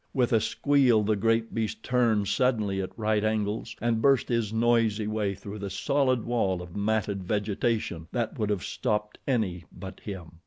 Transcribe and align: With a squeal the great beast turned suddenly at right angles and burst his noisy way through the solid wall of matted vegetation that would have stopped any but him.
With 0.15 0.33
a 0.33 0.41
squeal 0.41 1.03
the 1.03 1.15
great 1.15 1.53
beast 1.53 1.83
turned 1.83 2.27
suddenly 2.27 2.81
at 2.81 2.89
right 2.97 3.23
angles 3.23 3.75
and 3.79 4.01
burst 4.01 4.29
his 4.29 4.51
noisy 4.51 5.05
way 5.05 5.35
through 5.35 5.59
the 5.59 5.69
solid 5.69 6.23
wall 6.25 6.59
of 6.59 6.75
matted 6.75 7.21
vegetation 7.23 8.07
that 8.11 8.39
would 8.39 8.49
have 8.49 8.63
stopped 8.63 9.19
any 9.27 9.65
but 9.71 9.99
him. 9.99 10.39